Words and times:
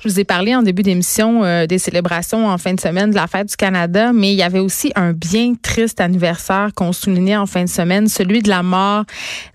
Je 0.00 0.08
vous 0.08 0.20
ai 0.20 0.24
parlé 0.24 0.54
en 0.54 0.62
début 0.62 0.84
d'émission 0.84 1.42
euh, 1.42 1.66
des 1.66 1.78
célébrations 1.78 2.46
en 2.46 2.56
fin 2.56 2.72
de 2.72 2.80
semaine 2.80 3.10
de 3.10 3.16
la 3.16 3.26
fête 3.26 3.48
du 3.48 3.56
Canada, 3.56 4.12
mais 4.12 4.30
il 4.30 4.36
y 4.36 4.44
avait 4.44 4.60
aussi 4.60 4.92
un 4.94 5.12
bien 5.12 5.54
triste 5.60 6.00
anniversaire 6.00 6.70
qu'on 6.76 6.92
soulignait 6.92 7.36
en 7.36 7.46
fin 7.46 7.64
de 7.64 7.68
semaine, 7.68 8.06
celui 8.06 8.40
de 8.40 8.48
la 8.48 8.62
mort 8.62 9.02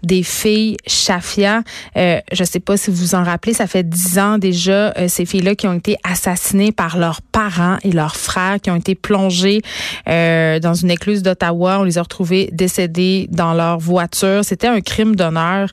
des 0.04 0.22
filles 0.22 0.76
Shafia. 0.86 1.62
Euh, 1.96 2.20
je 2.34 2.44
sais 2.44 2.60
pas 2.60 2.76
si 2.76 2.92
vous 2.92 2.98
vous 2.98 3.16
en 3.16 3.24
rappelez, 3.24 3.54
ça 3.54 3.68
fait 3.68 3.88
dix 3.88 4.20
ans 4.20 4.38
déjà 4.38 4.92
euh, 4.98 5.08
ces 5.08 5.26
filles-là 5.26 5.56
qui 5.56 5.66
ont 5.66 5.76
été 5.76 5.96
assassinées 6.04 6.74
par 6.74 6.98
leurs 6.98 7.22
parents 7.22 7.78
et 7.84 7.94
leurs 7.94 8.18
frères, 8.18 8.60
qui 8.62 8.70
ont 8.70 8.76
été 8.76 8.96
plongés 8.96 9.62
euh, 10.10 10.60
dans 10.60 10.74
une 10.74 10.92
écluse 10.92 11.24
d'Ottawa. 11.24 11.80
On 11.80 11.84
les 11.84 11.98
a 11.98 12.02
retrouvées 12.02 12.50
décédées 12.52 13.30
dans 13.32 13.54
leur 13.54 13.80
voiture. 13.80 14.44
C'était 14.44 14.68
un 14.68 14.82
crime 14.82 15.16
d'honneur. 15.16 15.70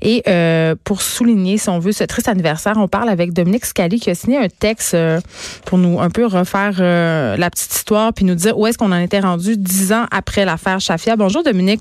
Et 0.00 0.22
pour 0.84 1.02
souligner, 1.02 1.56
si 1.56 1.68
on 1.68 1.78
veut, 1.78 1.92
ce 1.92 2.04
triste 2.04 2.28
anniversaire, 2.28 2.74
on 2.76 2.88
parle 2.88 3.08
avec 3.08 3.32
Dominique 3.32 3.64
Scali 3.64 4.00
qui 4.00 4.13
signé 4.14 4.38
un 4.38 4.48
texte 4.48 4.94
euh, 4.94 5.20
pour 5.66 5.78
nous 5.78 6.00
un 6.00 6.10
peu 6.10 6.26
refaire 6.26 6.76
euh, 6.80 7.36
la 7.36 7.50
petite 7.50 7.72
histoire 7.72 8.12
puis 8.12 8.24
nous 8.24 8.34
dire 8.34 8.58
où 8.58 8.66
est-ce 8.66 8.78
qu'on 8.78 8.92
en 8.92 8.98
était 8.98 9.20
rendu 9.20 9.56
dix 9.56 9.92
ans 9.92 10.06
après 10.10 10.44
l'affaire 10.44 10.80
Chafia. 10.80 11.16
Bonjour 11.16 11.42
Dominique. 11.42 11.80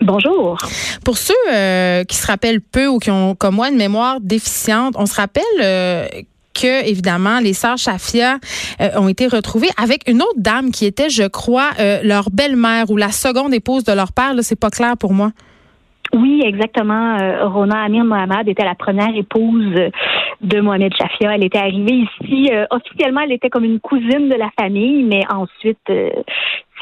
Bonjour. 0.00 0.58
Pour 1.04 1.16
ceux 1.16 1.34
euh, 1.52 2.04
qui 2.04 2.16
se 2.16 2.26
rappellent 2.26 2.60
peu 2.60 2.88
ou 2.88 2.98
qui 2.98 3.10
ont 3.10 3.34
comme 3.34 3.54
moi 3.54 3.68
une 3.68 3.76
mémoire 3.76 4.18
déficiente, 4.20 4.94
on 4.98 5.06
se 5.06 5.14
rappelle 5.14 6.24
que 6.54 6.86
évidemment 6.86 7.38
les 7.38 7.54
sœurs 7.54 7.78
Chafia 7.78 8.38
ont 8.96 9.08
été 9.08 9.28
retrouvées 9.28 9.70
avec 9.80 10.08
une 10.08 10.20
autre 10.20 10.38
dame 10.38 10.70
qui 10.72 10.86
était, 10.86 11.08
je 11.08 11.22
crois, 11.22 11.70
leur 12.02 12.30
belle-mère 12.30 12.90
ou 12.90 12.96
la 12.96 13.12
seconde 13.12 13.54
épouse 13.54 13.84
de 13.84 13.92
leur 13.92 14.12
père. 14.12 14.34
Là, 14.34 14.42
c'est 14.42 14.58
pas 14.58 14.70
clair 14.70 14.96
pour 14.98 15.14
moi. 15.14 15.30
Oui, 16.14 16.42
exactement. 16.44 17.16
Rona 17.48 17.84
Amir 17.84 18.04
Mohamed 18.04 18.48
était 18.48 18.64
la 18.64 18.74
première 18.74 19.16
épouse 19.16 19.72
de 20.42 20.60
Mohamed 20.60 20.92
Chafia. 20.96 21.34
Elle 21.34 21.44
était 21.44 21.58
arrivée 21.58 22.04
ici 22.20 22.50
euh, 22.52 22.66
officiellement, 22.70 23.20
elle 23.22 23.32
était 23.32 23.50
comme 23.50 23.64
une 23.64 23.80
cousine 23.80 24.28
de 24.28 24.34
la 24.34 24.50
famille, 24.58 25.04
mais 25.04 25.22
ensuite, 25.32 25.78
euh, 25.90 26.10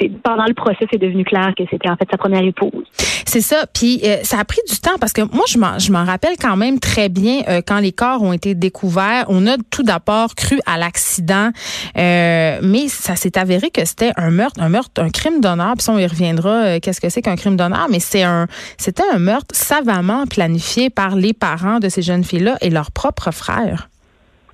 pendant 0.08 0.46
le 0.46 0.54
procès, 0.54 0.86
c'est 0.90 0.98
devenu 0.98 1.24
clair 1.24 1.52
que 1.56 1.64
c'était 1.70 1.90
en 1.90 1.96
fait 1.96 2.08
sa 2.10 2.16
première 2.16 2.42
épouse. 2.42 2.84
C'est 3.26 3.40
ça. 3.40 3.66
Puis 3.72 4.00
euh, 4.04 4.16
ça 4.22 4.38
a 4.40 4.44
pris 4.44 4.60
du 4.68 4.78
temps 4.80 4.98
parce 5.00 5.12
que 5.12 5.22
moi, 5.22 5.44
je 5.46 5.58
m'en, 5.92 6.04
rappelle 6.04 6.34
quand 6.40 6.56
même 6.56 6.80
très 6.80 7.08
bien 7.08 7.42
quand 7.66 7.78
les 7.78 7.92
corps 7.92 8.22
ont 8.22 8.32
été 8.32 8.54
découverts. 8.54 9.26
On 9.28 9.46
a 9.46 9.56
tout 9.70 9.82
d'abord 9.82 10.34
cru 10.34 10.58
à 10.66 10.78
l'accident, 10.78 11.50
mais 11.94 12.88
ça 12.88 13.16
s'est 13.16 13.38
avéré 13.38 13.70
que 13.70 13.84
c'était 13.84 14.12
un 14.16 14.30
meurtre, 14.30 14.60
un 14.60 14.68
meurtre, 14.68 15.02
un 15.02 15.10
crime 15.10 15.40
d'honneur. 15.40 15.74
Puis 15.78 15.88
on 15.90 15.98
y 15.98 16.06
reviendra. 16.06 16.80
qu'est-ce 16.80 17.00
que 17.00 17.08
c'est 17.08 17.22
qu'un 17.22 17.36
crime 17.36 17.56
d'honneur 17.56 17.86
Mais 17.90 18.00
c'est 18.00 18.22
un, 18.22 18.46
c'était 18.78 19.04
un 19.12 19.18
meurtre 19.18 19.54
savamment 19.54 20.26
planifié 20.26 20.90
par 20.90 21.14
les 21.14 21.32
parents 21.32 21.78
de 21.78 21.88
ces 21.88 22.02
jeunes 22.02 22.24
filles-là 22.24 22.56
et 22.60 22.70
leurs 22.70 22.90
propres 22.90 23.30
frères. 23.30 23.90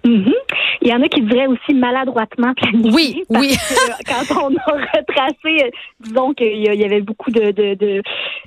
Mm-hmm. 0.06 0.34
Il 0.82 0.88
y 0.88 0.94
en 0.94 1.02
a 1.02 1.08
qui 1.08 1.20
diraient 1.22 1.48
aussi 1.48 1.74
maladroitement 1.74 2.54
planifié. 2.54 2.92
Oui, 2.92 3.24
oui. 3.30 3.56
quand 4.06 4.50
on 4.50 4.56
a 4.56 4.72
retracé, 4.96 5.64
euh, 5.64 5.70
disons 6.00 6.32
qu'il 6.32 6.62
y 6.62 6.84
avait 6.84 7.00
beaucoup 7.00 7.30
de, 7.30 7.50
de, 7.50 7.74
de, 7.74 8.02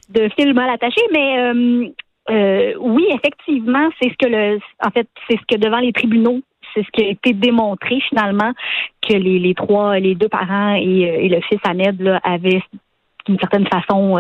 de 0.09 0.29
fils 0.37 0.53
mal 0.53 0.69
attachés, 0.69 1.01
mais 1.11 1.39
euh, 1.39 1.87
euh, 2.29 2.73
oui, 2.79 3.05
effectivement, 3.13 3.89
c'est 4.01 4.09
ce 4.09 4.15
que 4.17 4.29
le, 4.29 4.59
en 4.85 4.89
fait, 4.91 5.07
c'est 5.29 5.37
ce 5.37 5.55
que 5.55 5.59
devant 5.59 5.79
les 5.79 5.91
tribunaux, 5.91 6.39
c'est 6.73 6.83
ce 6.83 6.91
qui 6.91 7.03
a 7.03 7.09
été 7.09 7.33
démontré 7.33 7.99
finalement 8.07 8.53
que 9.01 9.13
les, 9.13 9.39
les 9.39 9.53
trois, 9.53 9.99
les 9.99 10.15
deux 10.15 10.29
parents 10.29 10.75
et, 10.75 11.27
le 11.27 11.41
fils 11.41 11.59
Ahmed 11.67 11.99
là, 11.99 12.21
avaient 12.23 12.61
d'une 13.25 13.39
certaine 13.39 13.67
façon 13.67 14.17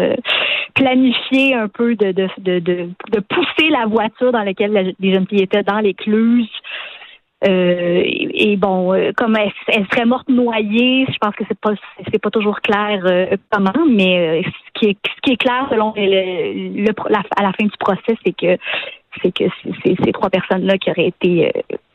planifié 0.73 1.53
un 1.53 1.67
peu 1.67 1.95
de, 1.95 2.11
de, 2.11 2.27
de, 2.39 2.59
de, 2.59 3.19
pousser 3.19 3.69
la 3.69 3.85
voiture 3.85 4.31
dans 4.31 4.43
laquelle 4.43 4.95
les 4.99 5.13
jeunes 5.13 5.27
filles 5.27 5.43
étaient 5.43 5.63
dans 5.63 5.79
l'écluse. 5.79 6.49
Euh, 7.47 8.01
et, 8.05 8.57
bon, 8.57 8.93
euh, 8.93 9.11
comme 9.15 9.37
elle, 9.37 9.85
serait 9.91 10.05
morte 10.05 10.27
noyée, 10.27 11.05
je 11.09 11.17
pense 11.19 11.33
que 11.35 11.45
c'est 11.47 11.57
pas 11.57 11.71
c'est 12.11 12.19
pas 12.21 12.29
toujours 12.29 12.59
clair 12.59 13.01
euh, 13.05 13.37
comment, 13.49 13.71
mais 13.89 14.43
euh, 14.43 14.49
ce 14.75 14.79
qui 14.81 14.97
est 15.31 15.37
clair 15.37 15.67
selon 15.69 15.93
à 15.93 17.43
la 17.43 17.53
fin 17.53 17.65
du 17.65 17.77
procès, 17.79 18.17
c'est 18.25 18.33
que 18.33 18.57
c'est 19.21 19.31
que 19.31 19.45
ces 19.83 20.11
trois 20.11 20.29
personnes 20.29 20.65
là 20.65 20.77
qui 20.77 20.91
auraient 20.91 21.07
été 21.07 21.51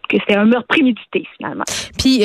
que 0.09 0.16
c'est 0.27 0.34
un 0.34 0.47
meurtre 0.47 0.69
prémédité 0.69 1.25
finalement. 1.37 1.65
Puis 1.99 2.21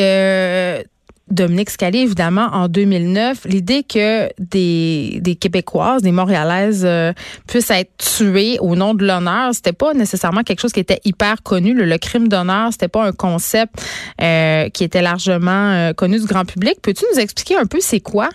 Dominique 1.32 1.70
Scali, 1.70 2.00
évidemment, 2.00 2.48
en 2.52 2.68
2009, 2.68 3.46
l'idée 3.46 3.84
que 3.84 4.30
des, 4.40 5.20
des 5.22 5.36
Québécoises, 5.36 6.02
des 6.02 6.12
Montréalaises 6.12 6.84
euh, 6.86 7.14
puissent 7.48 7.72
être 7.72 7.92
tuées 7.98 8.58
au 8.60 8.76
nom 8.76 8.94
de 8.94 9.06
l'honneur, 9.06 9.54
c'était 9.54 9.74
pas 9.74 9.94
nécessairement 9.94 10.44
quelque 10.44 10.60
chose 10.60 10.74
qui 10.74 10.80
était 10.80 11.00
hyper 11.06 11.44
connu. 11.44 11.74
Le, 11.74 11.98
crime 11.98 12.28
d'honneur, 12.28 12.72
c'était 12.72 12.88
pas 12.88 13.06
un 13.06 13.12
concept 13.12 13.76
euh, 14.22 14.70
qui 14.70 14.84
était 14.84 15.02
largement 15.02 15.72
euh, 15.72 15.94
connu 15.94 16.20
du 16.20 16.26
grand 16.26 16.46
public. 16.46 16.76
Peux-tu 16.82 17.06
nous 17.14 17.20
expliquer 17.20 17.58
un 17.58 17.66
peu 17.66 17.80
c'est 17.80 18.00
quoi? 18.00 18.30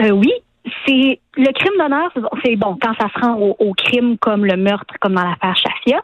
oui, 0.00 0.30
c'est 0.86 1.18
le 1.38 1.52
crime 1.52 1.78
d'honneur, 1.78 2.10
c'est 2.44 2.56
bon 2.56 2.76
quand 2.82 2.92
ça 2.98 3.06
se 3.14 3.24
rend 3.24 3.36
au, 3.36 3.72
crime 3.74 4.18
comme 4.18 4.44
le 4.44 4.56
meurtre, 4.56 4.94
comme 5.00 5.14
dans 5.14 5.22
l'affaire 5.22 5.56
Chafia. 5.56 6.02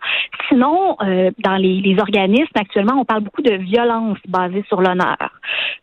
Sinon, 0.49 0.97
euh, 1.03 1.31
dans 1.39 1.57
les, 1.57 1.81
les, 1.81 1.99
organismes 1.99 2.47
actuellement, 2.55 2.95
on 3.01 3.05
parle 3.05 3.23
beaucoup 3.23 3.43
de 3.43 3.55
violence 3.55 4.19
basée 4.29 4.65
sur 4.69 4.81
l'honneur. 4.81 5.17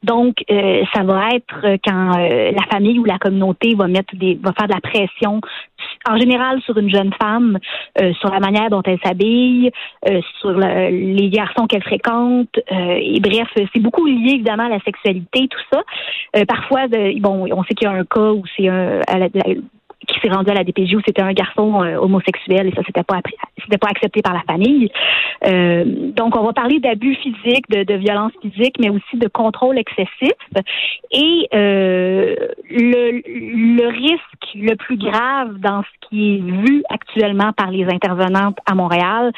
Donc, 0.03 0.35
euh, 0.49 0.83
ça 0.93 1.03
va 1.03 1.29
être 1.35 1.77
quand 1.85 2.17
euh, 2.17 2.51
la 2.51 2.65
famille 2.71 2.97
ou 2.97 3.03
la 3.03 3.17
communauté 3.17 3.75
va 3.75 3.87
mettre 3.87 4.15
des, 4.15 4.39
va 4.41 4.53
faire 4.53 4.67
de 4.67 4.73
la 4.73 4.81
pression 4.81 5.41
en 6.07 6.17
général 6.17 6.61
sur 6.61 6.77
une 6.77 6.89
jeune 6.89 7.11
femme, 7.21 7.57
euh, 8.01 8.13
sur 8.15 8.29
la 8.29 8.39
manière 8.39 8.69
dont 8.69 8.81
elle 8.85 8.99
s'habille, 9.03 9.71
euh, 10.09 10.21
sur 10.39 10.51
les 10.51 11.29
garçons 11.29 11.67
qu'elle 11.67 11.83
fréquente. 11.83 12.49
Euh, 12.71 12.97
et 12.99 13.19
bref, 13.19 13.47
c'est 13.55 13.79
beaucoup 13.79 14.05
lié 14.05 14.33
évidemment 14.35 14.65
à 14.65 14.69
la 14.69 14.79
sexualité, 14.79 15.47
tout 15.47 15.59
ça. 15.71 15.83
parfois, 16.45 16.87
bon, 17.19 17.47
on 17.51 17.63
sait 17.63 17.73
qu'il 17.73 17.87
y 17.87 17.91
a 17.91 17.93
un 17.93 18.05
cas 18.05 18.31
où 18.31 18.43
c'est 18.55 18.67
un 18.67 18.99
you 19.47 19.55
know 19.55 19.80
qui 20.13 20.19
s'est 20.19 20.33
rendu 20.33 20.49
à 20.51 20.53
la 20.53 20.63
DPJ 20.63 20.95
où 20.95 21.01
c'était 21.05 21.21
un 21.21 21.33
garçon 21.33 21.75
homosexuel 21.99 22.67
et 22.67 22.71
ça 22.71 22.81
c'était 22.85 23.03
pas 23.03 23.19
c'était 23.63 23.77
pas 23.77 23.89
accepté 23.89 24.21
par 24.21 24.33
la 24.33 24.41
famille. 24.41 24.89
donc 26.15 26.35
on 26.35 26.43
va 26.43 26.53
parler 26.53 26.79
d'abus 26.79 27.15
physiques, 27.15 27.69
de, 27.69 27.83
de 27.83 27.93
violence 27.95 28.31
physique, 28.41 28.75
mais 28.79 28.89
aussi 28.89 29.17
de 29.17 29.27
contrôle 29.27 29.77
excessif. 29.77 30.33
Et 31.11 31.47
le, 31.51 33.21
le 33.25 33.87
risque 33.87 34.55
le 34.55 34.75
plus 34.75 34.97
grave 34.97 35.59
dans 35.59 35.83
ce 35.83 36.07
qui 36.09 36.35
est 36.35 36.39
vu 36.39 36.83
actuellement 36.89 37.53
par 37.53 37.71
les 37.71 37.85
intervenantes 37.85 38.57
à 38.65 38.75
Montréal, 38.75 39.31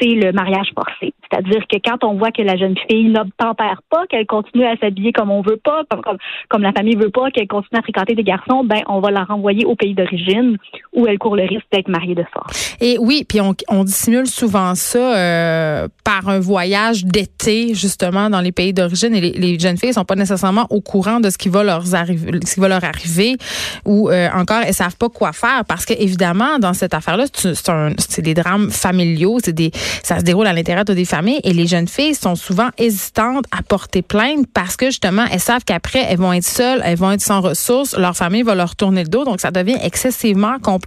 c'est 0.00 0.14
le 0.14 0.32
mariage 0.32 0.68
forcé. 0.74 1.12
C'est-à-dire 1.30 1.66
que 1.66 1.76
quand 1.84 2.04
on 2.04 2.14
voit 2.14 2.30
que 2.30 2.42
la 2.42 2.56
jeune 2.56 2.76
fille 2.90 3.08
n'obtempère 3.08 3.80
pas, 3.90 4.06
qu'elle 4.06 4.26
continue 4.26 4.64
à 4.64 4.76
s'habiller 4.76 5.12
comme 5.12 5.30
on 5.30 5.42
veut 5.42 5.60
pas, 5.62 5.82
comme, 5.88 6.18
comme, 6.48 6.62
la 6.62 6.72
famille 6.72 6.96
veut 6.96 7.10
pas, 7.10 7.30
qu'elle 7.30 7.48
continue 7.48 7.78
à 7.78 7.82
fréquenter 7.82 8.14
des 8.14 8.22
garçons, 8.22 8.64
ben 8.64 8.80
on 8.88 9.00
va 9.00 9.10
la 9.10 9.24
renvoyer 9.24 9.64
au 9.64 9.74
pays 9.74 9.94
d'origine 9.94 10.13
origine 10.14 10.58
où 10.94 11.06
elle 11.06 11.18
court 11.18 11.36
le 11.36 11.42
risque 11.42 11.66
d'être 11.72 11.88
mariée 11.88 12.14
de 12.14 12.24
force. 12.32 12.76
Et 12.80 12.98
oui, 12.98 13.24
puis 13.28 13.40
on, 13.40 13.54
on 13.68 13.84
dissimule 13.84 14.26
souvent 14.26 14.74
ça 14.74 15.16
euh, 15.16 15.88
par 16.04 16.28
un 16.28 16.38
voyage 16.38 17.04
d'été 17.04 17.74
justement 17.74 18.30
dans 18.30 18.40
les 18.40 18.52
pays 18.52 18.72
d'origine. 18.72 19.14
Et 19.14 19.20
les, 19.20 19.58
jeunes 19.58 19.76
filles 19.76 19.92
sont 19.92 20.04
pas 20.04 20.14
nécessairement 20.14 20.66
au 20.70 20.80
courant 20.80 21.20
de 21.20 21.30
ce 21.30 21.38
qui 21.38 21.48
va 21.48 21.64
leur 21.64 21.94
arriver, 21.94 22.38
ce 22.46 22.54
qui 22.54 22.60
va 22.60 22.68
leur 22.68 22.84
arriver 22.84 23.36
ou 23.84 24.10
euh, 24.10 24.28
encore 24.34 24.62
elles 24.66 24.74
savent 24.74 24.96
pas 24.96 25.08
quoi 25.08 25.32
faire 25.32 25.64
parce 25.66 25.84
que 25.84 25.94
évidemment 25.94 26.58
dans 26.58 26.74
cette 26.74 26.92
affaire-là 26.92 27.24
c'est 27.32 28.22
des 28.22 28.34
drames 28.34 28.70
familiaux, 28.70 29.38
c'est 29.42 29.52
des 29.52 29.70
ça 30.02 30.18
se 30.18 30.24
déroule 30.24 30.46
à 30.46 30.52
l'intérieur 30.52 30.84
de 30.84 30.94
des 30.94 31.04
familles 31.04 31.40
et 31.44 31.52
les 31.52 31.66
jeunes 31.66 31.88
filles 31.88 32.14
sont 32.14 32.34
souvent 32.34 32.68
hésitantes 32.78 33.44
à 33.50 33.62
porter 33.62 34.02
plainte 34.02 34.46
parce 34.52 34.76
que 34.76 34.86
justement 34.86 35.24
elles 35.30 35.40
savent 35.40 35.64
qu'après 35.64 36.04
elles 36.08 36.18
vont 36.18 36.32
être 36.32 36.44
seules, 36.44 36.80
elles 36.84 36.98
vont 36.98 37.12
être 37.12 37.22
sans 37.22 37.40
ressources, 37.40 37.96
leur 37.96 38.16
famille 38.16 38.42
va 38.42 38.54
leur 38.54 38.76
tourner 38.76 39.02
le 39.02 39.08
dos. 39.08 39.24
Donc 39.24 39.40
ça 39.40 39.50
devient 39.50 39.78
excessivement 39.82 40.58
compliqué 40.58 40.83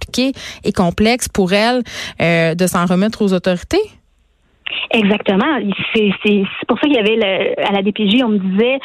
et 0.64 0.72
complexe 0.72 1.28
pour 1.28 1.52
elles 1.52 1.82
euh, 2.20 2.54
de 2.54 2.66
s'en 2.66 2.86
remettre 2.86 3.22
aux 3.22 3.32
autorités? 3.32 3.82
Exactement. 4.90 5.58
C'est 5.94 6.12
pour 6.66 6.78
ça 6.78 6.88
qu'il 6.88 6.94
y 6.94 6.98
avait 6.98 7.56
à 7.62 7.72
la 7.72 7.82
DPJ, 7.82 8.22
on 8.22 8.28
me 8.28 8.38
disait 8.38 8.78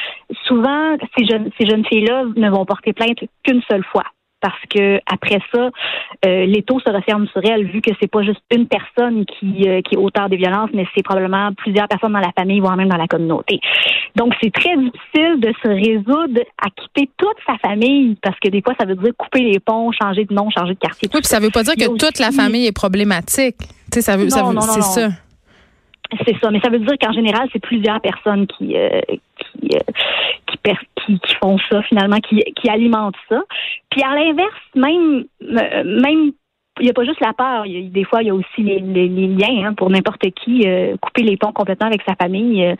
souvent 0.45 0.95
ces 1.17 1.25
jeunes 1.25 1.49
ces 1.59 1.67
jeunes 1.67 1.85
filles-là 1.85 2.23
ne 2.35 2.49
vont 2.49 2.65
porter 2.65 2.93
plainte 2.93 3.19
qu'une 3.43 3.61
seule 3.69 3.83
fois 3.91 4.03
parce 4.43 4.59
que 4.69 4.99
après 5.05 5.39
ça, 5.53 5.69
euh, 6.25 6.45
les 6.45 6.63
taux 6.63 6.81
se 6.81 6.91
referment 6.91 7.27
sur 7.27 7.41
elles, 7.45 7.65
vu 7.65 7.81
que 7.81 7.91
c'est 8.01 8.11
pas 8.11 8.23
juste 8.23 8.41
une 8.51 8.67
personne 8.67 9.25
qui, 9.25 9.69
euh, 9.69 9.81
qui 9.81 9.95
est 9.95 9.97
auteur 9.97 10.27
des 10.27 10.35
violences, 10.35 10.69
mais 10.73 10.85
c'est 10.93 11.01
probablement 11.01 11.53
plusieurs 11.53 11.87
personnes 11.87 12.11
dans 12.11 12.19
la 12.19 12.33
famille, 12.37 12.59
voire 12.59 12.75
même 12.75 12.89
dans 12.89 12.97
la 12.97 13.07
communauté. 13.07 13.61
Donc, 14.17 14.33
c'est 14.43 14.51
très 14.51 14.75
difficile 14.75 15.39
de 15.39 15.53
se 15.63 15.67
résoudre 15.69 16.41
à 16.61 16.69
quitter 16.69 17.09
toute 17.17 17.37
sa 17.47 17.57
famille, 17.65 18.17
parce 18.21 18.37
que 18.39 18.49
des 18.49 18.61
fois, 18.61 18.73
ça 18.77 18.85
veut 18.85 18.95
dire 18.95 19.13
couper 19.17 19.39
les 19.39 19.59
ponts, 19.61 19.91
changer 19.93 20.25
de 20.25 20.33
nom, 20.33 20.49
changer 20.49 20.73
de 20.73 20.79
quartier. 20.79 21.09
Oui, 21.13 21.21
puis 21.21 21.29
ça 21.29 21.39
veut 21.39 21.49
pas 21.49 21.63
dire 21.63 21.75
que 21.75 21.97
toute 21.97 22.19
la 22.19 22.31
famille 22.31 22.67
est 22.67 22.75
problématique. 22.75 23.55
Tu 23.59 23.67
sais, 23.93 24.01
ça 24.01 24.17
veut, 24.17 24.29
ça 24.29 24.43
veut 24.43 24.59
c'est 24.59 24.81
ça. 24.81 25.09
C'est 26.25 26.37
ça, 26.41 26.51
mais 26.51 26.59
ça 26.61 26.69
veut 26.69 26.79
dire 26.79 26.95
qu'en 27.01 27.13
général, 27.13 27.47
c'est 27.51 27.61
plusieurs 27.61 28.01
personnes 28.01 28.47
qui, 28.47 28.75
euh, 28.77 29.01
qui, 29.57 31.19
qui, 31.19 31.35
font 31.41 31.57
ça 31.69 31.81
finalement, 31.83 32.17
qui, 32.17 32.43
qui 32.55 32.69
alimentent 32.69 33.15
ça. 33.29 33.41
Puis 33.89 34.01
à 34.03 34.15
l'inverse, 34.15 34.53
même 34.75 35.25
même 35.41 36.31
il 36.79 36.85
n'y 36.85 36.89
a 36.89 36.93
pas 36.93 37.03
juste 37.03 37.19
la 37.19 37.33
peur. 37.33 37.65
des 37.65 38.03
fois, 38.03 38.23
il 38.23 38.27
y 38.27 38.31
a 38.31 38.35
aussi 38.35 38.63
les, 38.63 38.79
liens 38.79 39.67
hein, 39.67 39.73
pour 39.73 39.89
n'importe 39.89 40.25
qui. 40.31 40.67
Euh, 40.67 40.95
couper 40.97 41.21
les 41.21 41.37
ponts 41.37 41.51
complètement 41.51 41.87
avec 41.87 42.01
sa 42.07 42.15
famille. 42.15 42.65
Euh, 42.65 42.75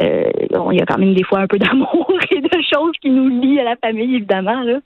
euh, 0.00 0.30
il 0.72 0.78
y 0.78 0.82
a 0.82 0.86
quand 0.86 0.98
même 0.98 1.14
des 1.14 1.22
fois 1.22 1.40
un 1.40 1.46
peu 1.46 1.58
d'amour 1.58 2.12
et 2.30 2.40
de 2.40 2.62
choses 2.74 2.92
qui 3.00 3.10
nous 3.10 3.28
lient 3.28 3.60
à 3.60 3.64
la 3.64 3.76
famille, 3.76 4.16
évidemment. 4.16 4.62
Là. 4.62 4.80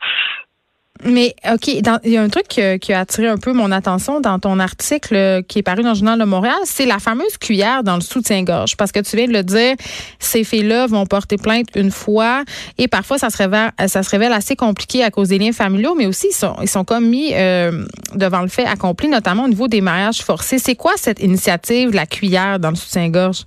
Mais 1.03 1.35
OK, 1.53 1.67
il 1.67 2.13
y 2.13 2.17
a 2.17 2.23
un 2.23 2.29
truc 2.29 2.47
qui, 2.47 2.93
a 2.93 3.01
attiré 3.01 3.27
un 3.27 3.37
peu 3.37 3.53
mon 3.53 3.73
attention 3.73 4.21
dans 4.21 4.39
ton 4.39 4.61
article 4.61 5.17
euh, 5.17 5.43
qui 5.43 5.59
est 5.59 5.63
paru 5.63 5.83
dans 5.83 5.89
le 5.89 5.97
Journal 5.97 6.19
de 6.21 6.25
Montréal, 6.25 6.55
c'est 6.65 6.87
la 6.87 7.01
fameuse 7.01 7.37
cuillère 7.37 7.83
dans 7.83 7.97
le 7.97 8.01
soutien-gorge. 8.01 8.77
Parce 8.77 8.93
que 8.93 9.01
tu 9.01 9.17
viens 9.17 9.27
de 9.27 9.33
le 9.33 9.43
dire, 9.43 9.75
ces 10.21 10.45
filles-là 10.45 10.87
vont 10.87 11.05
porter 11.05 11.37
plainte 11.37 11.67
une 11.75 11.91
fois 11.91 12.45
et 12.79 12.87
parfois 12.87 13.19
ça 13.19 13.29
se 13.29 13.39
révèle, 13.39 13.73
ça 13.89 14.05
se 14.05 14.11
révèle 14.11 14.33
assez 14.33 14.55
compliqué 14.55 15.03
à 15.03 15.11
cause 15.11 15.31
des 15.31 15.39
liens 15.39 15.53
familiaux, 15.53 15.97
mais 15.97 16.07
aussi 16.07 16.29
ils 16.29 16.69
sont, 16.69 16.85
comme 16.85 17.09
mis 17.09 17.33
euh, 17.35 17.85
devant 18.15 18.43
le 18.43 18.49
fait 18.49 18.65
accompli, 18.65 19.09
notamment 19.09 19.45
au 19.45 19.49
niveau 19.49 19.67
des 19.67 19.81
mariages 19.81 20.23
forcés. 20.23 20.59
C'est 20.59 20.77
quoi 20.77 20.93
cette 20.95 21.21
initiative, 21.21 21.93
la 21.93 22.07
cuillère 22.07 22.61
dans 22.61 22.71
le 22.71 22.77
soutien-gorge? 22.77 23.43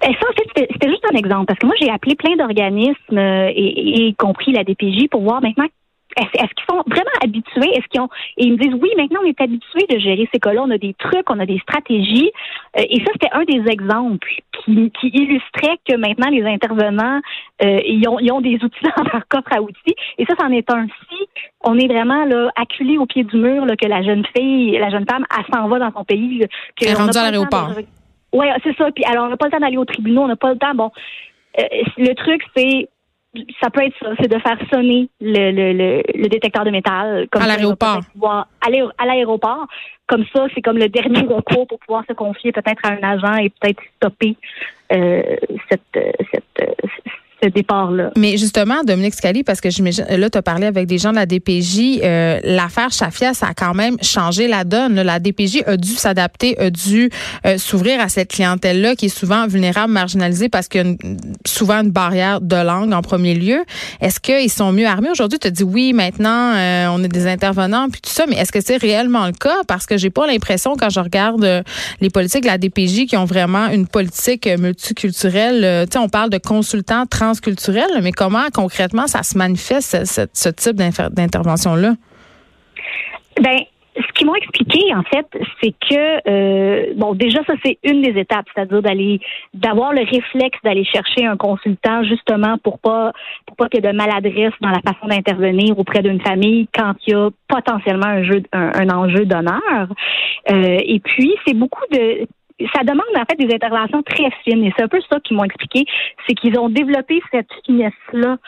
Ben, 0.00 0.12
ça, 0.20 0.26
c'était 0.56 0.88
juste 0.88 1.04
un 1.12 1.16
exemple, 1.16 1.46
parce 1.46 1.58
que 1.58 1.66
moi, 1.66 1.74
j'ai 1.80 1.90
appelé 1.90 2.14
plein 2.14 2.36
d'organismes, 2.36 3.18
euh, 3.18 3.50
et, 3.54 4.08
y 4.08 4.14
compris 4.14 4.52
la 4.52 4.64
DPJ, 4.64 5.08
pour 5.10 5.22
voir 5.22 5.40
maintenant 5.40 5.66
est-ce 6.16 6.54
qu'ils 6.54 6.66
sont 6.68 6.82
vraiment 6.86 7.10
habitués? 7.22 7.70
Est-ce 7.74 7.86
qu'ils 7.88 8.00
ont 8.00 8.08
et 8.36 8.46
ils 8.46 8.52
me 8.52 8.58
disent 8.58 8.74
oui, 8.80 8.90
maintenant 8.96 9.20
on 9.22 9.26
est 9.26 9.40
habitués 9.40 9.86
de 9.90 9.98
gérer 9.98 10.28
ces 10.32 10.40
cas-là, 10.40 10.62
on 10.62 10.70
a 10.70 10.78
des 10.78 10.94
trucs, 10.94 11.28
on 11.30 11.38
a 11.38 11.46
des 11.46 11.58
stratégies. 11.58 12.30
Euh, 12.78 12.82
et 12.88 12.98
ça, 13.04 13.10
c'était 13.12 13.32
un 13.32 13.44
des 13.44 13.70
exemples 13.70 14.28
qui, 14.64 14.90
qui 15.00 15.08
illustrait 15.08 15.78
que 15.88 15.96
maintenant 15.96 16.30
les 16.30 16.44
intervenants 16.44 17.20
euh, 17.62 17.80
ils, 17.86 18.06
ont, 18.08 18.18
ils 18.18 18.32
ont 18.32 18.40
des 18.40 18.54
outils 18.54 18.84
dans 18.96 19.04
leur 19.04 19.26
coffre 19.28 19.52
à 19.52 19.62
outils. 19.62 19.94
Et 20.18 20.24
ça, 20.26 20.34
c'en 20.38 20.50
est 20.50 20.70
un 20.70 20.86
si 20.86 21.28
on 21.62 21.78
est 21.78 21.88
vraiment 21.88 22.24
là 22.24 22.50
acculé 22.56 22.98
au 22.98 23.06
pied 23.06 23.24
du 23.24 23.36
mur 23.36 23.64
là, 23.64 23.76
que 23.76 23.86
la 23.86 24.02
jeune 24.02 24.24
fille, 24.36 24.78
la 24.78 24.90
jeune 24.90 25.06
femme, 25.08 25.24
elle 25.36 25.54
s'en 25.54 25.68
va 25.68 25.78
dans 25.78 25.92
son 25.92 26.04
pays. 26.04 26.44
elle 26.80 26.88
est 26.88 26.94
rendue 26.94 27.16
à 27.16 27.30
l'aéroport. 27.30 27.70
Oui, 28.32 28.46
c'est 28.64 28.76
ça. 28.76 28.90
Puis 28.90 29.04
alors 29.04 29.26
on 29.26 29.28
n'a 29.28 29.36
pas 29.36 29.46
le 29.46 29.52
temps 29.52 29.60
d'aller 29.60 29.76
au 29.76 29.84
tribunal, 29.84 30.24
on 30.24 30.28
n'a 30.28 30.36
pas 30.36 30.52
le 30.52 30.58
temps. 30.58 30.74
Bon, 30.74 30.90
euh, 31.58 31.62
le 31.98 32.14
truc, 32.14 32.42
c'est 32.56 32.88
ça 33.60 33.70
peut 33.70 33.82
être 33.82 33.96
ça, 34.00 34.10
c'est 34.20 34.28
de 34.28 34.38
faire 34.38 34.58
sonner 34.72 35.08
le, 35.20 35.50
le, 35.50 36.02
le, 36.14 36.28
détecteur 36.28 36.64
de 36.64 36.70
métal. 36.70 37.26
Comme 37.30 37.42
à 37.42 37.46
l'aéroport. 37.46 38.00
Aller 38.60 38.82
à 38.98 39.06
l'aéroport. 39.06 39.66
Comme 40.06 40.24
ça, 40.34 40.46
c'est 40.54 40.62
comme 40.62 40.78
le 40.78 40.88
dernier 40.88 41.20
recours 41.28 41.66
pour 41.66 41.78
pouvoir 41.80 42.04
se 42.08 42.12
confier 42.12 42.52
peut-être 42.52 42.80
à 42.84 42.92
un 42.92 43.02
agent 43.02 43.36
et 43.36 43.50
peut-être 43.50 43.82
stopper 43.96 44.36
euh, 44.92 45.22
cette, 45.70 46.14
cette, 46.30 46.76
Mais 48.16 48.36
justement, 48.36 48.82
Dominique 48.84 49.14
Scali, 49.14 49.44
parce 49.44 49.60
que 49.60 49.68
là, 50.16 50.30
tu 50.30 50.38
as 50.38 50.42
parlé 50.42 50.66
avec 50.66 50.86
des 50.86 50.98
gens 50.98 51.10
de 51.10 51.16
la 51.16 51.26
DPJ, 51.26 52.00
euh, 52.02 52.40
l'affaire 52.44 52.90
Chafia, 52.90 53.34
ça 53.34 53.48
a 53.48 53.54
quand 53.54 53.74
même 53.74 53.96
changé 54.02 54.48
la 54.48 54.64
donne. 54.64 54.94
La 54.94 55.18
DPJ 55.18 55.62
a 55.66 55.76
dû 55.76 55.90
s'adapter, 55.90 56.58
a 56.58 56.70
dû 56.70 57.10
euh, 57.46 57.58
s'ouvrir 57.58 58.00
à 58.00 58.08
cette 58.08 58.30
clientèle-là 58.30 58.96
qui 58.96 59.06
est 59.06 59.16
souvent 59.16 59.46
vulnérable, 59.46 59.92
marginalisée 59.92 60.48
parce 60.48 60.68
qu'il 60.68 60.86
y 60.86 60.90
a 60.90 60.96
souvent 61.46 61.82
une 61.82 61.90
barrière 61.90 62.40
de 62.40 62.56
langue 62.56 62.92
en 62.92 63.02
premier 63.02 63.34
lieu. 63.34 63.64
Est-ce 64.00 64.20
qu'ils 64.20 64.50
sont 64.50 64.72
mieux 64.72 64.86
armés? 64.86 65.10
Aujourd'hui? 65.10 65.38
Tu 65.38 65.48
as 65.48 65.50
dit 65.50 65.64
oui, 65.64 65.92
maintenant, 65.92 66.54
euh, 66.54 66.86
on 66.90 67.02
est 67.04 67.08
des 67.08 67.26
intervenants, 67.26 67.88
puis 67.90 68.00
tout 68.00 68.10
ça, 68.10 68.24
mais 68.28 68.36
est-ce 68.36 68.52
que 68.52 68.60
c'est 68.60 68.76
réellement 68.76 69.26
le 69.26 69.32
cas? 69.32 69.62
Parce 69.66 69.86
que 69.86 69.96
j'ai 69.96 70.10
pas 70.10 70.26
l'impression, 70.26 70.76
quand 70.76 70.90
je 70.90 71.00
regarde 71.00 71.64
les 72.00 72.10
politiques 72.10 72.42
de 72.42 72.48
la 72.48 72.58
DPJ, 72.58 73.06
qui 73.06 73.16
ont 73.16 73.24
vraiment 73.24 73.68
une 73.68 73.86
politique 73.86 74.48
multiculturelle. 74.58 75.86
tu 75.86 75.92
sais, 75.92 75.98
on 75.98 76.08
parle 76.08 76.30
de 76.30 76.38
consultants 76.38 77.06
trans 77.06 77.33
culturelle, 77.40 78.00
mais 78.02 78.12
comment 78.12 78.46
concrètement 78.52 79.06
ça 79.06 79.22
se 79.22 79.36
manifeste, 79.36 80.04
ce, 80.04 80.48
type 80.50 80.76
d'intervention-là? 80.76 81.94
Ben, 83.40 83.58
ce 83.96 84.12
qu'ils 84.14 84.26
m'ont 84.26 84.34
expliqué, 84.34 84.80
en 84.94 85.02
fait, 85.02 85.26
c'est 85.62 85.72
que 85.72 86.28
euh, 86.28 86.94
bon, 86.96 87.14
déjà 87.14 87.44
ça 87.46 87.54
c'est 87.64 87.78
une 87.84 88.02
des 88.02 88.18
étapes, 88.18 88.46
c'est-à-dire 88.54 88.82
d'aller 88.82 89.20
d'avoir 89.52 89.92
le 89.92 90.00
réflexe 90.00 90.58
d'aller 90.64 90.84
chercher 90.84 91.26
un 91.26 91.36
consultant 91.36 92.02
justement 92.02 92.58
pour 92.58 92.78
pas 92.80 93.12
pour 93.46 93.56
pas 93.56 93.68
qu'il 93.68 93.84
y 93.84 93.86
ait 93.86 93.92
de 93.92 93.96
maladresse 93.96 94.52
dans 94.60 94.70
la 94.70 94.80
façon 94.80 95.06
d'intervenir 95.06 95.78
auprès 95.78 96.02
d'une 96.02 96.20
famille 96.20 96.68
quand 96.74 96.94
il 97.06 97.12
y 97.12 97.14
a 97.16 97.30
potentiellement 97.46 98.06
un 98.06 98.24
jeu 98.24 98.42
un, 98.52 98.88
enjeu 98.90 99.26
d'honneur. 99.26 99.88
Euh, 100.50 100.78
et 100.84 101.00
puis 101.00 101.34
c'est 101.46 101.54
beaucoup 101.54 101.84
de 101.92 102.26
ça 102.74 102.84
demande 102.84 103.04
en 103.16 103.24
fait 103.24 103.36
des 103.36 103.52
interventions 103.52 104.02
très 104.02 104.30
fines. 104.44 104.64
Et 104.64 104.72
c'est 104.76 104.84
un 104.84 104.88
peu 104.88 105.00
ça 105.10 105.20
qu'ils 105.20 105.36
m'ont 105.36 105.44
expliqué, 105.44 105.84
c'est 106.26 106.34
qu'ils 106.34 106.58
ont 106.58 106.68
développé 106.68 107.20
cette 107.32 107.48
finesse-là 107.66 108.38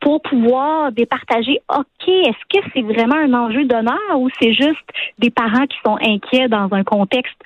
pour 0.00 0.20
pouvoir 0.22 0.92
départager, 0.92 1.60
OK, 1.74 2.08
est-ce 2.08 2.58
que 2.58 2.64
c'est 2.74 2.82
vraiment 2.82 3.16
un 3.16 3.32
enjeu 3.32 3.64
d'honneur 3.64 3.98
ou 4.16 4.28
c'est 4.40 4.52
juste 4.52 4.86
des 5.18 5.30
parents 5.30 5.66
qui 5.66 5.76
sont 5.84 5.96
inquiets 6.00 6.48
dans 6.48 6.68
un 6.72 6.84
contexte 6.84 7.36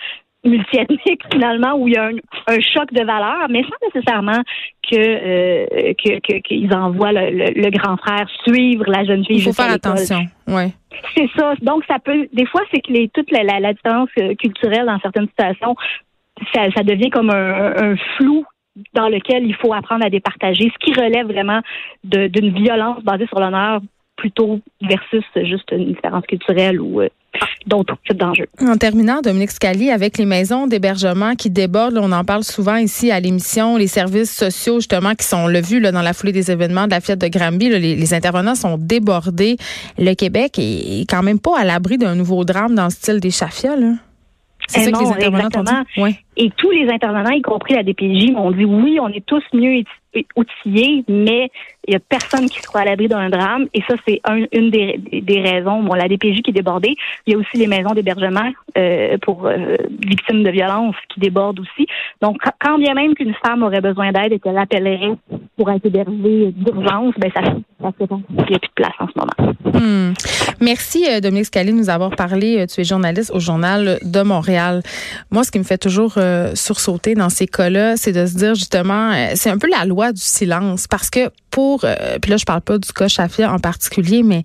multiethnique 0.45 1.23
finalement 1.33 1.75
où 1.75 1.87
il 1.87 1.95
y 1.95 1.97
a 1.97 2.07
un, 2.07 2.61
choc 2.61 2.93
de 2.93 3.05
valeur, 3.05 3.47
mais 3.51 3.63
sans 3.63 3.87
nécessairement 3.95 4.43
que 4.91 4.97
euh, 4.97 5.95
qu'ils 5.95 6.75
envoient 6.75 7.13
le, 7.13 7.71
grand 7.71 7.97
frère 7.99 8.29
suivre 8.45 8.85
la 8.89 9.05
jeune 9.05 9.25
fille. 9.25 9.37
Il 9.37 9.43
faut 9.43 9.53
faire 9.53 9.71
attention, 9.73 10.25
ouais. 10.49 10.73
C'est 11.17 11.31
ça. 11.39 11.55
Donc 11.63 11.85
ça 11.87 11.99
peut, 11.99 12.29
des 12.33 12.47
fois, 12.47 12.63
c'est 12.73 12.81
que 12.81 12.93
les, 12.93 13.09
toute 13.09 13.31
la, 13.31 13.45
la, 13.45 13.61
la 13.61 13.73
différence 13.75 14.09
euh, 14.19 14.35
culturelle 14.35 14.87
dans 14.87 14.99
certaines 14.99 15.29
situations 15.29 15.77
ça, 16.55 16.83
devient 16.83 17.11
comme 17.11 17.31
un, 17.31 17.97
flou 18.17 18.45
dans 18.95 19.09
lequel 19.09 19.45
il 19.45 19.55
faut 19.57 19.73
apprendre 19.73 20.05
à 20.05 20.11
départager, 20.11 20.73
ce 20.73 20.85
qui 20.85 20.99
relève 20.99 21.27
vraiment 21.27 21.61
d'une 22.05 22.55
violence 22.55 23.03
basée 23.03 23.27
sur 23.27 23.41
l'honneur 23.41 23.81
plutôt 24.17 24.61
versus 24.83 25.25
juste 25.45 25.71
une 25.73 25.87
différence 25.87 26.25
culturelle 26.27 26.81
ou 26.81 27.01
euh, 27.01 27.09
d'autres 27.67 27.97
types 28.07 28.19
d'enjeux. 28.19 28.47
En 28.61 28.77
terminant, 28.77 29.21
Dominique 29.23 29.51
Scali, 29.51 29.91
avec 29.91 30.19
les 30.19 30.27
maisons 30.27 30.67
d'hébergement 30.67 31.35
qui 31.35 31.51
débordent, 31.51 31.99
on 31.99 32.13
en 32.13 32.25
parle 32.25 32.45
souvent 32.45 32.77
ici 32.77 33.11
à 33.11 33.19
l'émission, 33.19 33.77
les 33.77 33.87
services 33.87 34.35
sociaux 34.35 34.77
justement 34.77 35.15
qui 35.15 35.25
sont 35.25 35.47
le 35.47 35.61
vu 35.61 35.81
là, 35.81 35.91
dans 35.91 36.03
la 36.03 36.13
foulée 36.13 36.33
des 36.33 36.51
événements 36.51 36.85
de 36.85 36.91
la 36.91 37.01
fête 37.01 37.21
de 37.21 37.29
Granby, 37.29 37.71
les, 37.71 38.15
intervenants 38.15 38.55
sont 38.55 38.77
débordés. 38.79 39.57
Le 39.99 40.15
Québec 40.15 40.59
est, 40.59 41.09
quand 41.09 41.23
même 41.23 41.41
pas 41.41 41.59
à 41.59 41.65
l'abri 41.65 41.97
d'un 41.97 42.15
nouveau 42.15 42.45
drame 42.45 42.75
dans 42.75 42.85
le 42.85 42.91
style 42.91 43.21
des 43.21 43.31
Chafia. 43.31 43.77
Là. 43.77 43.95
C'est 44.69 44.81
ça 44.85 44.91
que 44.93 44.99
les 44.99 45.11
intervenants 45.11 45.85
ont 45.97 46.07
dit? 46.07 46.17
Et 46.43 46.51
tous 46.57 46.71
les 46.71 46.89
intervenants, 46.89 47.33
y 47.33 47.43
compris 47.43 47.75
la 47.75 47.83
DPJ, 47.83 48.33
m'ont 48.33 48.51
dit 48.51 48.65
oui, 48.65 48.99
on 48.99 49.09
est 49.09 49.27
tous 49.27 49.43
mieux 49.53 49.85
outillés, 50.37 51.05
mais 51.09 51.51
il 51.87 51.95
y 51.95 51.97
a 51.97 52.01
personne 52.01 52.49
qui 52.49 52.61
se 52.61 52.69
à 52.77 52.85
l'abri 52.85 53.09
d'un 53.09 53.31
drame. 53.31 53.67
Et 53.75 53.83
ça, 53.89 53.95
c'est 54.07 54.21
une 54.53 54.71
des, 54.71 55.01
des, 55.23 55.41
raisons. 55.41 55.83
Bon, 55.83 55.95
la 55.95 56.09
DPJ 56.09 56.43
qui 56.43 56.51
est 56.51 56.55
débordée. 56.55 56.95
Il 57.27 57.33
y 57.33 57.37
a 57.37 57.39
aussi 57.39 57.57
les 57.57 57.67
maisons 57.67 57.95
d'hébergement 57.95 58.53
euh, 58.77 59.17
pour 59.23 59.47
euh, 59.47 59.77
victimes 60.07 60.43
de 60.43 60.51
violences 60.51 60.95
qui 61.13 61.21
débordent 61.21 61.61
aussi. 61.61 61.87
Donc, 62.21 62.39
quand 62.61 62.79
bien 62.79 62.95
même 62.95 63.15
qu'une 63.15 63.35
femme 63.45 63.63
aurait 63.63 63.81
besoin 63.81 64.13
d'aide 64.13 64.33
et 64.33 64.39
qu'elle 64.39 64.59
appellerait 64.59 65.17
pour 65.57 65.71
être 65.71 65.85
hébergée 65.85 66.53
d'urgence, 66.55 67.15
ben 67.19 67.31
ça, 67.35 67.43
ça 67.83 67.93
fait 67.99 68.07
qu'il 68.07 68.17
n'y 68.37 68.55
a 68.55 68.59
plus 68.59 68.69
de 68.69 68.75
place 68.75 68.93
en 68.99 69.07
ce 69.07 69.13
moment. 69.19 69.55
Hmm. 69.75 70.13
Merci, 70.61 71.07
euh, 71.09 71.21
Dominique 71.21 71.47
Scali, 71.47 71.73
de 71.73 71.77
nous 71.77 71.91
avoir 71.91 72.11
parlé. 72.11 72.67
Tu 72.67 72.83
es 72.83 72.85
journaliste 72.85 73.33
au 73.35 73.41
Journal 73.41 73.99
de 74.03 74.23
Montréal. 74.23 74.83
Moi, 75.31 75.45
ce 75.45 75.51
qui 75.51 75.59
me 75.59 75.65
fait 75.65 75.79
toujours 75.79 76.19
sursauter 76.55 77.15
dans 77.15 77.31
ces 77.31 77.47
cas-là, 77.47 77.97
c'est 77.97 78.13
de 78.13 78.27
se 78.27 78.37
dire 78.37 78.55
justement, 78.55 79.13
c'est 79.35 79.51
un 79.51 79.59
peu 79.59 79.69
la 79.69 79.85
loi 79.87 80.00
du 80.13 80.21
silence 80.21 80.87
parce 80.87 81.11
que 81.11 81.31
pour, 81.51 81.85
euh, 81.85 82.19
puis 82.21 82.31
là 82.31 82.37
je 82.37 82.45
parle 82.45 82.61
pas 82.61 82.79
du 82.79 82.93
cas 82.93 83.09
Chafia 83.09 83.53
en 83.53 83.59
particulier, 83.59 84.23
mais 84.23 84.45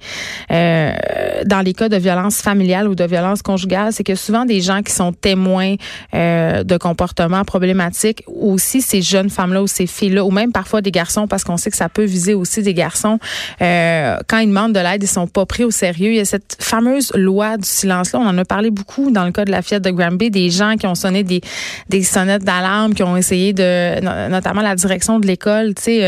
dans 1.46 1.62
les 1.62 1.74
cas 1.74 1.90
de 1.90 1.98
violence 1.98 2.42
familiale 2.42 2.88
ou 2.88 2.96
de 2.96 3.04
violence 3.04 3.42
conjugale, 3.42 3.92
c'est 3.92 4.04
que 4.04 4.16
souvent 4.16 4.46
des 4.46 4.62
gens 4.62 4.82
qui 4.82 4.94
sont 4.94 5.12
témoins 5.12 5.76
de 6.14 6.78
comportements 6.78 7.44
problématiques, 7.44 8.24
aussi 8.28 8.82
ces 8.82 9.02
jeunes 9.02 9.30
femmes-là 9.30 9.62
ou 9.64 9.68
ces 9.68 9.88
filles-là, 9.88 10.24
ou 10.24 10.32
même 10.32 10.52
parfois 10.52 10.82
des 10.82 10.92
garçons, 10.92 11.28
parce 11.28 11.44
qu'on 11.44 11.58
sait 11.58 11.72
que 11.72 11.78
ça 11.78 11.90
peut 11.90 12.04
viser 12.04 12.34
aussi 12.34 12.62
des 12.62 12.74
garçons, 12.74 13.20
quand 13.60 14.38
ils 14.40 14.48
demandent 14.48 14.74
de 14.74 14.80
l'aide, 14.80 15.04
ils 15.04 15.08
sont 15.08 15.28
pas 15.28 15.46
pris 15.46 15.64
au 15.64 15.72
sérieux. 15.72 16.12
Il 16.12 16.18
y 16.18 16.22
a 16.22 16.26
cette 16.26 16.58
fameuse 16.60 17.12
loi 17.16 17.58
du 17.58 17.68
silence-là, 17.68 18.20
on 18.20 18.28
en 18.28 18.38
a 18.38 18.46
parlé 18.46 18.72
beaucoup 18.72 19.12
dans 19.12 19.26
le 19.26 19.32
cas 19.32 19.46
de 19.46 19.52
la 19.52 19.62
fillette 19.62 19.84
de 19.84 19.92
Granby, 19.92 20.32
des 20.32 20.50
gens 20.50 20.76
qui 20.78 20.88
ont 20.88 20.96
sonné 20.96 21.24
des 21.24 21.42
des 21.90 22.04
sonnettes 22.04 22.44
d'alarme 22.44 22.94
qui 22.94 23.04
ont 23.04 23.18
essayé 23.18 23.54
de, 23.54 24.30
notamment 24.30 24.62
la 24.62 24.76
direction 24.76 25.20
de 25.20 25.28
l'école, 25.28 25.74
tu 25.76 25.84
sais, 25.84 26.06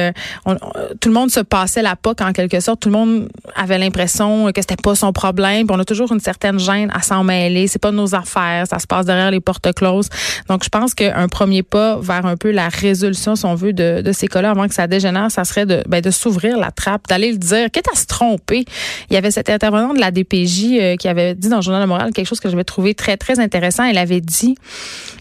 euh, 0.48 0.56
tout 1.00 1.10
le 1.10 1.14
monde 1.14 1.32
se 1.32 1.40
passait 1.40 1.82
la 1.82 1.96
POC 1.96 2.22
en 2.22 2.34
quelque 2.34 2.60
sorte. 2.60 2.82
Tout 2.82 2.90
le 2.90 2.94
monde 2.94 3.30
avait 3.56 3.78
l'impression 3.78 4.52
que 4.52 4.62
c'était 4.62 4.76
pas 4.76 4.96
son 4.96 5.14
problème. 5.14 5.68
Puis 5.68 5.76
on 5.76 5.80
a 5.80 5.86
toujours 5.86 6.12
une 6.12 6.20
certaine 6.20 6.60
gêne 6.60 6.92
à 6.94 7.02
s'en 7.02 7.24
mêler. 7.24 7.68
C'est 7.68 7.82
pas 7.82 7.92
nos 7.92 8.16
affaires. 8.16 8.66
Ça 8.70 8.80
se 8.80 8.88
passe 8.88 9.06
derrière 9.06 9.32
les 9.32 9.40
portes 9.40 9.74
closes. 9.74 10.10
Donc 10.50 10.64
je 10.64 10.70
pense 10.70 10.94
qu'un 10.94 11.28
premier 11.28 11.64
pas 11.64 12.00
vers 12.00 12.26
un 12.26 12.38
peu 12.38 12.52
la 12.52 12.70
résolution, 12.70 13.36
si 13.36 13.46
on 13.46 13.56
veut, 13.56 13.74
de, 13.74 14.02
de 14.02 14.12
ces 14.12 14.28
cas-là 14.28 14.52
avant 14.52 14.68
que 14.68 14.74
ça 14.74 14.88
dégénère, 14.88 15.32
ça 15.32 15.44
serait 15.44 15.66
de, 15.66 15.84
ben, 15.88 16.02
de 16.02 16.12
s'ouvrir 16.12 16.58
la 16.58 16.72
trappe, 16.72 17.08
d'aller 17.08 17.32
le 17.32 17.38
dire. 17.38 17.70
Quitte 17.72 17.88
à 17.92 17.96
se 17.96 18.06
tromper. 18.06 18.66
Il 19.10 19.14
y 19.14 19.18
avait 19.18 19.32
cet 19.32 19.50
intervenant 19.50 19.94
de 19.94 20.00
la 20.00 20.12
DPJ 20.12 20.64
euh, 20.80 20.96
qui 20.96 21.08
avait 21.08 21.36
dit 21.36 21.50
dans 21.50 21.58
le 21.58 21.62
journal 21.62 21.82
de 21.82 21.88
Montréal 21.88 22.12
quelque 22.14 22.28
chose 22.28 22.40
que 22.40 22.50
j'avais 22.50 22.64
trouvé 22.64 22.94
très 22.94 23.18
très 23.18 23.40
intéressant. 23.40 23.84
Elle 23.84 23.98
avait 23.98 24.22
dit, 24.22 24.56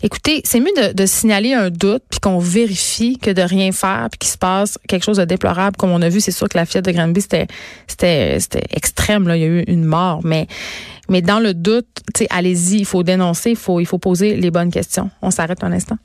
écoutez, 0.03 0.43
c'est 0.45 0.61
mieux 0.61 0.67
de, 0.95 1.07
signaler 1.07 1.55
un 1.55 1.71
doute 1.71 2.03
puis 2.11 2.19
qu'on 2.21 2.39
vérifie 2.39 3.19
que 3.19 3.31
de 3.31 3.41
rien 3.41 3.71
faire 3.73 4.09
puis 4.11 4.19
qu'il 4.19 4.31
se 4.31 4.39
passe 4.39 4.79
quelque 4.89 5.05
chose 5.05 5.19
de 5.19 5.25
déplorable 5.25 5.56
Comme 5.77 5.91
on 5.91 6.03
a 6.03 6.09
vu, 6.09 6.21
c'est 6.21 6.33
sûr 6.33 6.49
que 6.49 6.57
la 6.57 6.67
fillette 6.67 6.85
de 6.85 6.93
Granby, 6.93 7.21
c'était, 7.21 7.47
c'était, 7.87 8.39
c'était 8.41 8.65
extrême. 8.71 9.27
Là. 9.29 9.37
Il 9.37 9.41
y 9.41 9.45
a 9.45 9.49
eu 9.49 9.65
une 9.67 9.85
mort, 9.85 10.21
mais, 10.25 10.47
mais 11.09 11.23
dans 11.23 11.41
le 11.41 11.55
doute, 11.55 11.87
allez-y, 12.31 12.79
il 12.79 12.85
faut 12.85 13.03
dénoncer, 13.03 13.51
il 13.51 13.57
faut, 13.57 13.81
il 13.81 13.87
faut 13.87 13.99
poser 13.99 14.37
les 14.37 14.51
bonnes 14.51 14.71
questions. 14.71 15.11
On 15.23 15.31
s'arrête 15.31 15.63
un 15.65 15.73
instant. 15.73 15.99